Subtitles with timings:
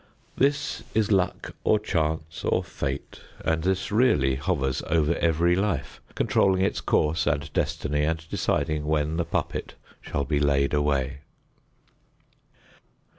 [0.35, 6.63] This is luck or chance or fate, and this really hovers over every life, controlling
[6.63, 11.19] its course and destiny and deciding when the puppet shall be laid away!